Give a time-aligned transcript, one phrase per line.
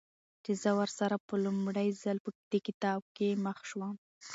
[0.43, 3.93] چې زه ورسره په لومړي ځل په دې کتاب کې مخ شوم.